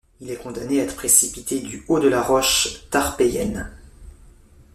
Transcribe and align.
Il 0.19 0.31
est 0.31 0.35
condamné 0.37 0.79
à 0.81 0.85
être 0.85 0.95
précipité 0.95 1.59
du 1.59 1.83
haut 1.87 1.99
de 1.99 2.07
la 2.07 2.23
roche 2.23 2.89
Tarpéienne. 2.89 3.69